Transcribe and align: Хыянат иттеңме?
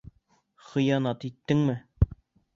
Хыянат 0.69 1.27
иттеңме? 1.31 1.79